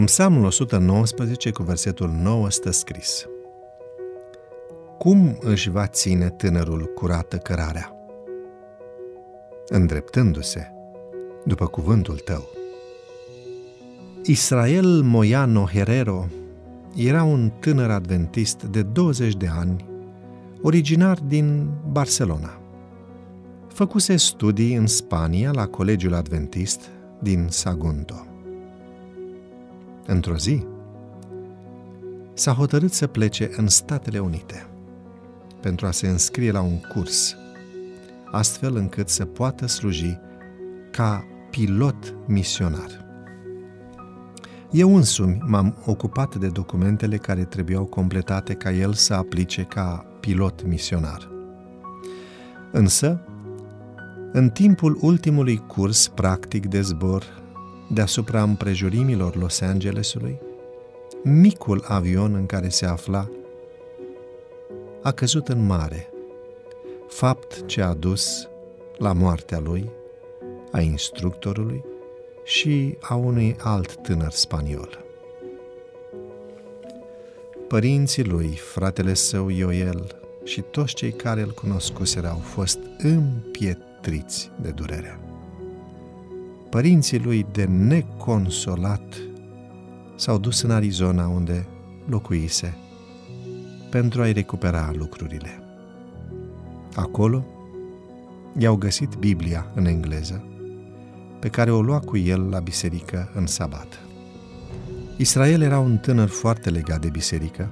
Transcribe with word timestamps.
În 0.00 0.06
Psalmul 0.06 0.44
119, 0.44 1.50
cu 1.50 1.62
versetul 1.62 2.08
9, 2.22 2.50
stă 2.50 2.70
scris 2.70 3.26
Cum 4.98 5.38
își 5.40 5.70
va 5.70 5.86
ține 5.86 6.28
tânărul 6.28 6.92
curată 6.94 7.36
cărarea? 7.36 7.92
Îndreptându-se 9.68 10.72
după 11.44 11.66
cuvântul 11.66 12.16
tău. 12.16 12.48
Israel 14.24 15.02
Moiano 15.02 15.64
Herrero 15.64 16.26
era 16.96 17.22
un 17.22 17.50
tânăr 17.58 17.90
adventist 17.90 18.62
de 18.62 18.82
20 18.82 19.36
de 19.36 19.48
ani, 19.58 19.84
originar 20.62 21.18
din 21.26 21.68
Barcelona. 21.90 22.60
Făcuse 23.68 24.16
studii 24.16 24.74
în 24.74 24.86
Spania 24.86 25.50
la 25.50 25.66
Colegiul 25.66 26.14
Adventist 26.14 26.80
din 27.18 27.46
Sagunto. 27.48 28.29
Într-o 30.10 30.36
zi, 30.36 30.64
s-a 32.34 32.52
hotărât 32.52 32.92
să 32.92 33.06
plece 33.06 33.50
în 33.56 33.68
Statele 33.68 34.18
Unite 34.18 34.66
pentru 35.60 35.86
a 35.86 35.90
se 35.90 36.08
înscrie 36.08 36.50
la 36.50 36.60
un 36.60 36.80
curs, 36.80 37.36
astfel 38.30 38.76
încât 38.76 39.08
să 39.08 39.24
poată 39.24 39.66
sluji 39.66 40.18
ca 40.90 41.24
pilot 41.50 42.14
misionar. 42.26 43.06
Eu 44.70 44.96
însumi 44.96 45.42
m-am 45.46 45.76
ocupat 45.86 46.36
de 46.36 46.48
documentele 46.48 47.16
care 47.16 47.44
trebuiau 47.44 47.84
completate 47.84 48.54
ca 48.54 48.72
el 48.72 48.92
să 48.92 49.14
aplice 49.14 49.62
ca 49.62 50.06
pilot 50.20 50.66
misionar. 50.66 51.30
Însă, 52.72 53.20
în 54.32 54.48
timpul 54.48 54.98
ultimului 55.00 55.56
curs 55.66 56.08
practic 56.08 56.66
de 56.66 56.80
zbor 56.80 57.39
deasupra 57.92 58.42
împrejurimilor 58.42 59.36
Los 59.36 59.60
Angelesului, 59.60 60.40
micul 61.22 61.84
avion 61.86 62.34
în 62.34 62.46
care 62.46 62.68
se 62.68 62.86
afla 62.86 63.28
a 65.02 65.10
căzut 65.10 65.48
în 65.48 65.66
mare, 65.66 66.10
fapt 67.08 67.66
ce 67.66 67.82
a 67.82 67.94
dus 67.94 68.48
la 68.98 69.12
moartea 69.12 69.58
lui, 69.58 69.90
a 70.72 70.80
instructorului 70.80 71.84
și 72.44 72.96
a 73.00 73.14
unui 73.14 73.56
alt 73.58 73.96
tânăr 73.96 74.30
spaniol. 74.30 75.04
Părinții 77.68 78.24
lui, 78.24 78.48
fratele 78.48 79.14
său 79.14 79.48
Ioel 79.48 80.20
și 80.44 80.60
toți 80.60 80.94
cei 80.94 81.12
care 81.12 81.40
îl 81.40 81.50
cunoscuseră 81.50 82.28
au 82.28 82.38
fost 82.38 82.78
împietriți 82.98 84.50
de 84.60 84.70
durere. 84.70 85.29
Părinții 86.70 87.18
lui 87.18 87.46
de 87.52 87.64
neconsolat 87.64 89.14
s-au 90.16 90.38
dus 90.38 90.62
în 90.62 90.70
Arizona 90.70 91.26
unde 91.28 91.66
locuise 92.06 92.76
pentru 93.90 94.22
a-i 94.22 94.32
recupera 94.32 94.90
lucrurile. 94.94 95.62
Acolo 96.94 97.44
i-au 98.58 98.76
găsit 98.76 99.14
Biblia 99.14 99.72
în 99.74 99.86
engleză 99.86 100.44
pe 101.40 101.48
care 101.48 101.70
o 101.70 101.82
lua 101.82 101.98
cu 101.98 102.16
el 102.16 102.48
la 102.48 102.58
biserică 102.58 103.30
în 103.34 103.46
sabat. 103.46 104.00
Israel 105.16 105.62
era 105.62 105.78
un 105.78 105.96
tânăr 105.98 106.28
foarte 106.28 106.70
legat 106.70 107.00
de 107.00 107.08
biserică, 107.08 107.70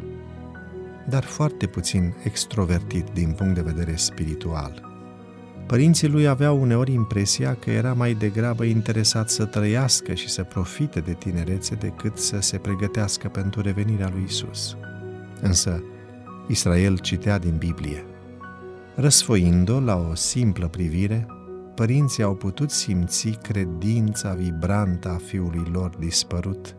dar 1.09 1.25
foarte 1.25 1.67
puțin 1.67 2.15
extrovertit 2.25 3.07
din 3.13 3.33
punct 3.33 3.55
de 3.55 3.63
vedere 3.63 3.97
spiritual. 3.97 4.98
Părinții 5.69 6.09
lui 6.09 6.29
aveau 6.29 6.61
uneori 6.61 6.93
impresia 6.93 7.55
că 7.55 7.71
era 7.71 7.93
mai 7.93 8.15
degrabă 8.15 8.65
interesat 8.65 9.31
să 9.31 9.45
trăiască 9.45 10.15
și 10.15 10.29
să 10.29 10.43
profite 10.43 11.01
de 11.01 11.13
tinerețe 11.13 11.75
decât 11.75 12.19
să 12.19 12.41
se 12.41 12.57
pregătească 12.57 13.29
pentru 13.29 13.61
revenirea 13.61 14.11
lui 14.13 14.23
Isus. 14.27 14.77
Însă, 15.41 15.83
Israel 16.47 16.99
citea 16.99 17.39
din 17.39 17.57
Biblie. 17.59 18.05
Răsfoind-o 18.95 19.81
la 19.81 20.07
o 20.11 20.15
simplă 20.15 20.69
privire, 20.69 21.27
părinții 21.75 22.23
au 22.23 22.35
putut 22.35 22.71
simți 22.71 23.39
credința 23.43 24.35
vibrantă 24.35 25.09
a 25.09 25.21
fiului 25.27 25.69
lor 25.73 25.91
dispărut, 25.99 26.77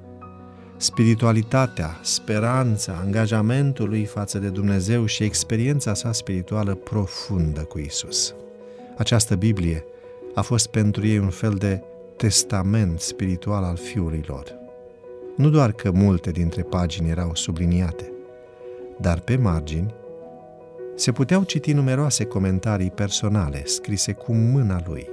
spiritualitatea, 0.77 1.99
speranța, 2.01 3.01
angajamentul 3.03 3.89
lui 3.89 4.05
față 4.05 4.39
de 4.39 4.49
Dumnezeu 4.49 5.05
și 5.05 5.23
experiența 5.23 5.93
sa 5.93 6.11
spirituală 6.11 6.73
profundă 6.75 7.61
cu 7.61 7.79
Isus. 7.79 8.33
Această 8.99 9.35
Biblie 9.35 9.85
a 10.33 10.41
fost 10.41 10.67
pentru 10.67 11.07
ei 11.07 11.17
un 11.17 11.29
fel 11.29 11.53
de 11.53 11.83
testament 12.17 12.99
spiritual 12.99 13.63
al 13.63 13.75
fiului 13.75 14.23
lor. 14.27 14.55
Nu 15.35 15.49
doar 15.49 15.71
că 15.71 15.91
multe 15.91 16.31
dintre 16.31 16.61
pagini 16.61 17.09
erau 17.09 17.35
subliniate, 17.35 18.11
dar 18.97 19.19
pe 19.19 19.35
margini 19.35 19.93
se 20.95 21.11
puteau 21.11 21.43
citi 21.43 21.73
numeroase 21.73 22.25
comentarii 22.25 22.91
personale 22.91 23.61
scrise 23.65 24.13
cu 24.13 24.33
mâna 24.33 24.81
lui, 24.87 25.09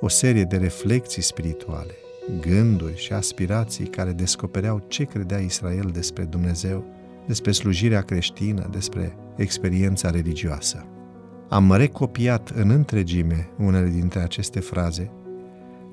o 0.00 0.08
serie 0.08 0.44
de 0.44 0.56
reflexii 0.56 1.22
spirituale, 1.22 1.94
gânduri 2.40 2.96
și 2.96 3.12
aspirații 3.12 3.86
care 3.86 4.12
descopereau 4.12 4.84
ce 4.86 5.04
credea 5.04 5.38
Israel 5.38 5.90
despre 5.92 6.24
Dumnezeu, 6.24 6.84
despre 7.26 7.52
slujirea 7.52 8.02
creștină, 8.02 8.68
despre 8.70 9.16
experiența 9.36 10.10
religioasă. 10.10 10.86
Am 11.48 11.72
recopiat 11.72 12.48
în 12.48 12.70
întregime 12.70 13.48
unele 13.58 13.88
dintre 13.88 14.20
aceste 14.20 14.60
fraze, 14.60 15.10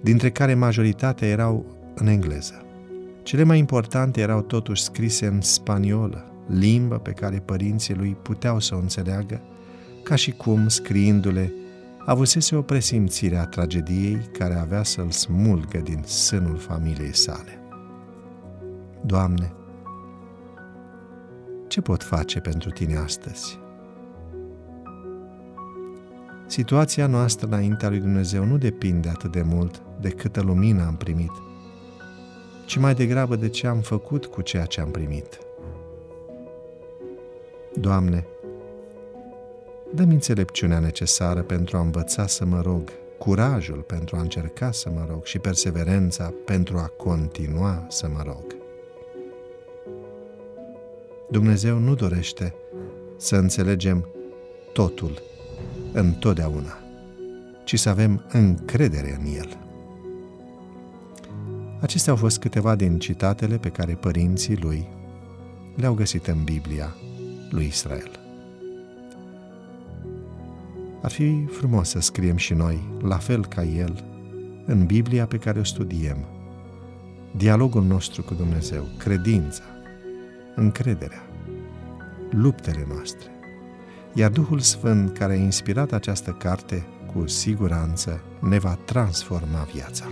dintre 0.01 0.29
care 0.29 0.53
majoritatea 0.53 1.27
erau 1.27 1.65
în 1.95 2.07
engleză. 2.07 2.65
Cele 3.23 3.43
mai 3.43 3.57
importante 3.57 4.21
erau 4.21 4.41
totuși 4.41 4.83
scrise 4.83 5.25
în 5.25 5.41
spaniolă, 5.41 6.31
limbă 6.47 6.97
pe 6.97 7.11
care 7.11 7.41
părinții 7.45 7.95
lui 7.95 8.17
puteau 8.21 8.59
să 8.59 8.75
o 8.75 8.77
înțeleagă, 8.77 9.41
ca 10.03 10.15
și 10.15 10.31
cum, 10.31 10.67
scriindu-le, 10.67 11.53
avusese 12.05 12.55
o 12.55 12.61
presimțire 12.61 13.37
a 13.37 13.45
tragediei 13.45 14.29
care 14.37 14.53
avea 14.53 14.83
să-l 14.83 15.11
smulgă 15.11 15.77
din 15.77 16.03
sânul 16.03 16.57
familiei 16.57 17.15
sale. 17.15 17.59
Doamne, 19.05 19.53
ce 21.67 21.81
pot 21.81 22.03
face 22.03 22.39
pentru 22.39 22.69
Tine 22.69 22.97
astăzi? 22.97 23.63
Situația 26.47 27.07
noastră 27.07 27.47
înaintea 27.47 27.89
lui 27.89 27.99
Dumnezeu 27.99 28.45
nu 28.45 28.57
depinde 28.57 29.09
atât 29.09 29.31
de 29.31 29.41
mult 29.41 29.81
de 29.99 30.09
câtă 30.09 30.41
lumină 30.41 30.85
am 30.85 30.95
primit, 30.95 31.31
ci 32.65 32.77
mai 32.77 32.93
degrabă 32.93 33.35
de 33.35 33.49
ce 33.49 33.67
am 33.67 33.79
făcut 33.79 34.25
cu 34.25 34.41
ceea 34.41 34.65
ce 34.65 34.81
am 34.81 34.91
primit. 34.91 35.39
Doamne, 37.73 38.25
dă-mi 39.93 40.13
înțelepciunea 40.13 40.79
necesară 40.79 41.41
pentru 41.41 41.77
a 41.77 41.79
învăța 41.79 42.27
să 42.27 42.45
mă 42.45 42.61
rog, 42.61 42.89
curajul 43.17 43.81
pentru 43.81 44.15
a 44.15 44.21
încerca 44.21 44.71
să 44.71 44.89
mă 44.89 45.05
rog 45.09 45.25
și 45.25 45.39
perseverența 45.39 46.33
pentru 46.45 46.77
a 46.77 46.91
continua 46.97 47.85
să 47.89 48.07
mă 48.07 48.21
rog. 48.25 48.55
Dumnezeu 51.29 51.77
nu 51.77 51.95
dorește 51.95 52.55
să 53.17 53.35
înțelegem 53.35 54.09
totul 54.73 55.21
întotdeauna, 55.95 56.77
ci 57.63 57.79
să 57.79 57.89
avem 57.89 58.23
încredere 58.31 59.17
în 59.19 59.25
El. 59.35 59.57
Acestea 61.81 62.11
au 62.11 62.17
fost 62.17 62.39
câteva 62.39 62.75
din 62.75 62.99
citatele 62.99 63.57
pe 63.57 63.69
care 63.69 63.93
părinții 63.93 64.57
lui 64.57 64.87
le-au 65.75 65.93
găsit 65.93 66.27
în 66.27 66.43
Biblia 66.43 66.95
lui 67.49 67.65
Israel. 67.65 68.19
Ar 71.01 71.11
fi 71.11 71.45
frumos 71.45 71.89
să 71.89 71.99
scriem 71.99 72.37
și 72.37 72.53
noi, 72.53 72.97
la 73.01 73.17
fel 73.17 73.45
ca 73.45 73.63
el, 73.63 74.03
în 74.65 74.85
Biblia 74.85 75.25
pe 75.25 75.37
care 75.37 75.59
o 75.59 75.63
studiem, 75.63 76.17
dialogul 77.35 77.83
nostru 77.83 78.23
cu 78.23 78.33
Dumnezeu, 78.33 78.83
credința, 78.97 79.63
încrederea, 80.55 81.23
luptele 82.29 82.85
noastre. 82.87 83.34
Iar 84.17 84.31
Duhul 84.31 84.59
Sfânt 84.59 85.17
care 85.17 85.33
a 85.33 85.35
inspirat 85.35 85.91
această 85.91 86.31
carte, 86.31 86.85
cu 87.13 87.27
siguranță 87.27 88.21
ne 88.39 88.57
va 88.59 88.77
transforma 88.85 89.67
viața. 89.73 90.05